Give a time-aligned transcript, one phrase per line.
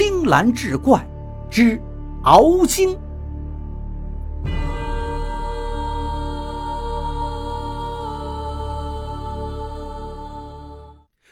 [0.00, 1.04] 青蓝志怪
[1.50, 1.76] 之
[2.22, 2.96] 敖精。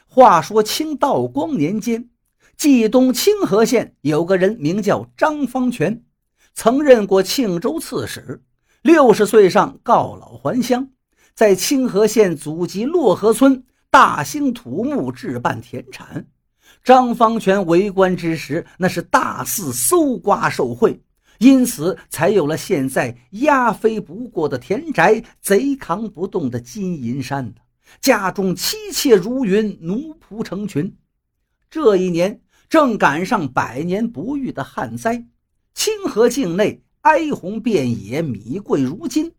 [0.09, 2.11] 话说清道光年间，
[2.57, 6.03] 冀东清河县有个人名叫张方全，
[6.53, 8.43] 曾任过庆州刺史。
[8.83, 10.89] 六十岁上告老还乡，
[11.35, 13.63] 在清河县祖籍洛河村
[13.93, 16.27] 大兴土木置办田产。
[16.85, 21.01] 张方权为官之时，那是大肆搜刮受贿，
[21.39, 27.55] 因此才有了现在压飞不过的田宅，贼扛不动的金银山。
[28.01, 30.97] 家中妻妾如云，奴仆成群。
[31.69, 35.25] 这一年正赶上百年不遇的旱灾，
[35.75, 39.33] 清河境内哀鸿遍野，米贵如金。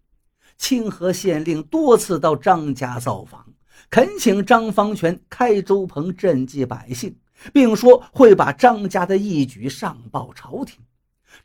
[0.58, 3.46] 清河县令多次到张家造访，
[3.90, 7.16] 恳请张方权开粥棚赈济百姓。
[7.54, 10.80] 并说会把张家的义举上报朝廷。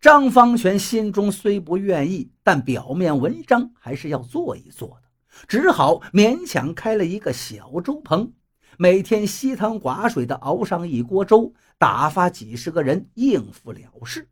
[0.01, 5.09] 张方全心中虽不愿意，但表面文章还是要做一做的，
[5.47, 8.33] 只好勉强开了一个小粥棚，
[8.79, 14.29] 每天稀汤寡水的熬上一锅粥，打发几十个人应付了事。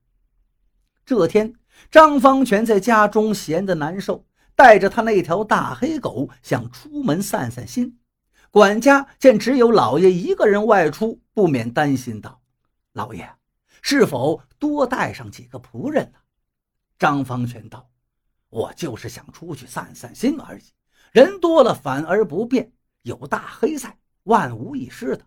[1.04, 1.54] 这天，
[1.90, 7.98] 张方全在家中闲得难受，带着他那条大黑狗想出门散散心。
[8.52, 12.42] 管家见只有老爷一个人外出，不免担心道
[12.92, 13.36] ：“老爷，
[13.80, 16.18] 是否多带上几个仆人呢？”
[16.98, 17.88] 张方全道
[18.50, 20.64] ：“我就是想出去散散心而已，
[21.12, 22.72] 人多了反而不便。
[23.02, 25.24] 有大黑在，万无一失的。”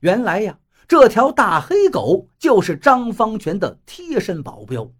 [0.00, 4.92] 原来呀，这条大黑狗就是张方全的贴身保镖。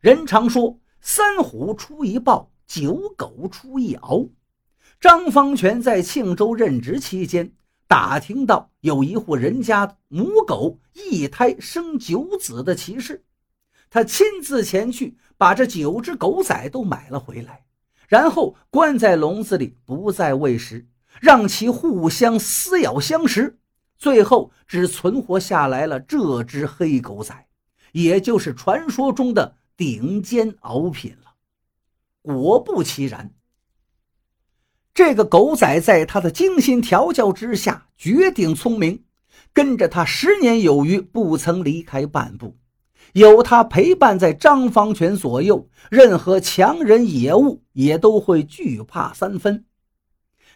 [0.00, 4.28] 人常说：“三虎出一豹，九狗出一獒。”
[5.00, 7.50] 张方全在庆州任职期间，
[7.86, 13.24] 打听到有一户人家母狗一胎生九子的奇事，
[13.88, 17.64] 他亲自前去把这九只狗仔都买了回来，
[18.08, 20.86] 然后关在笼子里不再喂食，
[21.18, 23.58] 让其互相撕咬相食，
[23.96, 27.46] 最后只存活下来了这只黑狗仔，
[27.92, 31.32] 也就是传说中的顶尖敖品了。
[32.20, 33.32] 果不其然。
[34.92, 39.04] 这个狗仔在他的精心调教之下，绝顶聪明，
[39.52, 42.56] 跟着他十年有余，不曾离开半步。
[43.12, 49.64] 有他陪伴在张方全左右，任何强人野物也都会惧怕三分。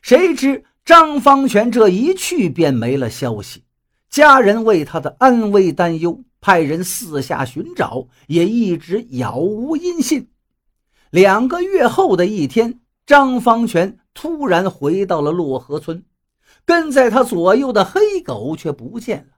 [0.03, 3.65] 谁知张方全这一去便没了消息，
[4.11, 10.29] 家人为他的安危担忧，派人四下寻找，也一直杳无音信。
[11.11, 13.99] 两个月后的一天，张方全。
[14.15, 16.05] 突然回到了洛河村，
[16.65, 19.35] 跟在他左右的黑狗却不见了。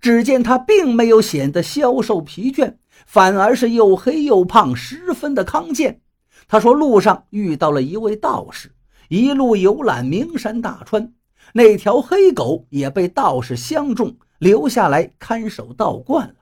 [0.00, 2.76] 只见他并没有显得消瘦疲倦，
[3.06, 6.02] 反而是又黑又胖，十分的康健。
[6.46, 8.72] 他说路上遇到了一位道士，
[9.08, 11.14] 一路游览名山大川。
[11.54, 16.34] 那条黑狗也被道士相中，留下来看守道观了。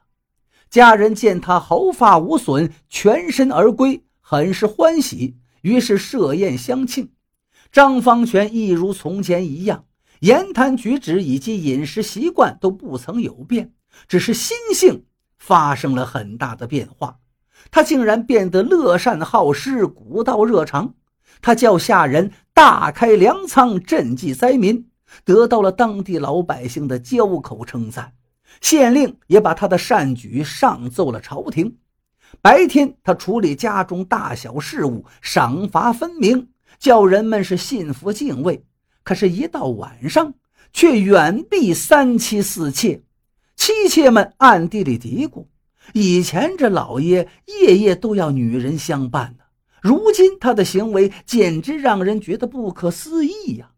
[0.68, 7.08] 家人见他毫发无损，全身而归，很是欢喜，于是设宴相庆。
[7.76, 9.84] 张方权一如从前一样，
[10.20, 13.74] 言谈举止以及饮食习惯都不曾有变，
[14.08, 15.04] 只是心性
[15.36, 17.18] 发生了很大的变化。
[17.70, 20.94] 他竟然变得乐善好施、古道热肠。
[21.42, 24.88] 他叫下人大开粮仓赈济灾民，
[25.22, 28.14] 得到了当地老百姓的交口称赞。
[28.62, 31.76] 县令也把他的善举上奏了朝廷。
[32.40, 36.48] 白天他处理家中大小事务，赏罚分明。
[36.78, 38.64] 叫人们是信服敬畏，
[39.02, 40.34] 可是，一到晚上，
[40.72, 43.02] 却远避三妻四妾。
[43.56, 45.46] 妻妾们暗地里嘀咕：
[45.92, 49.44] 以前这老爷夜夜都要女人相伴呢，
[49.80, 53.70] 如今他的行为简直让人觉得不可思议呀！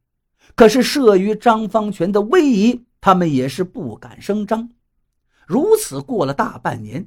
[0.55, 4.71] 可是，慑于张方权的威仪，他们也是不敢声张。
[5.47, 7.07] 如此过了大半年，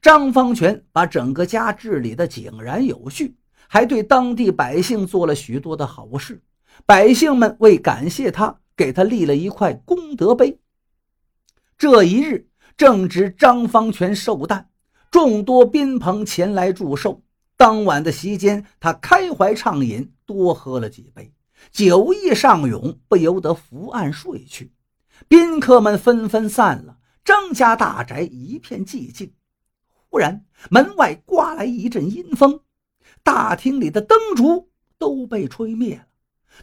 [0.00, 3.34] 张方权把整个家治理得井然有序。
[3.72, 6.42] 还对当地百姓做了许多的好事，
[6.84, 10.60] 百姓们为感谢他，给他立了一块功德碑。
[11.78, 14.68] 这一日正值张方全寿诞，
[15.10, 17.22] 众多宾朋前来祝寿。
[17.56, 21.32] 当晚的席间，他开怀畅饮，多喝了几杯，
[21.70, 24.74] 酒意上涌，不由得伏案睡去。
[25.28, 29.32] 宾客们纷纷散了，张家大宅一片寂静。
[30.10, 32.60] 忽然，门外刮来一阵阴风。
[33.22, 36.04] 大厅里的灯烛都被吹灭了。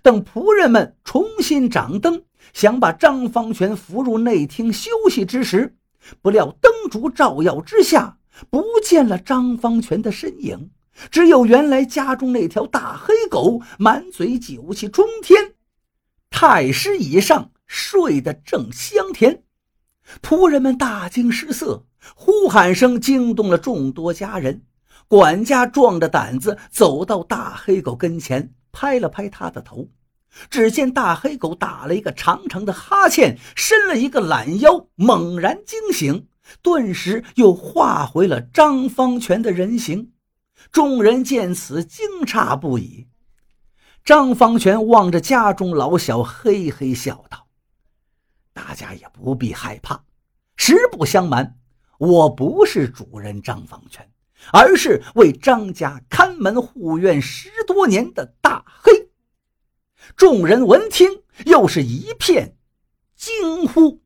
[0.01, 2.23] 等仆人们重新掌灯，
[2.53, 5.75] 想把张方全扶入内厅休息之时，
[6.21, 8.19] 不料灯烛照耀之下，
[8.49, 10.69] 不见了张方全的身影，
[11.09, 15.55] 只有原来家中那条大黑狗满嘴酒气冲天，
[16.29, 19.43] 太师椅上睡得正香甜。
[20.21, 21.85] 仆人们大惊失色，
[22.15, 24.61] 呼喊声惊动了众多家人。
[25.09, 29.89] 管家壮着胆子走到大黑狗跟前，拍了拍他的头。
[30.51, 36.27] 只见大黑狗打了一个长长的哈欠，伸了一个懒腰，猛然惊醒，
[36.61, 40.11] 顿时又化回了张方全的人形。
[40.71, 43.07] 众人见此，惊诧不已。
[44.05, 47.47] 张方全望着家中老小，嘿嘿笑道
[48.53, 50.03] ：“大家也不必害怕。
[50.55, 51.57] 实不相瞒，
[51.97, 54.07] 我不是主人张方全，
[54.51, 59.09] 而是为张家看门护院十多年的大黑。”
[60.17, 62.57] 众人闻听，又是一片
[63.15, 64.01] 惊呼。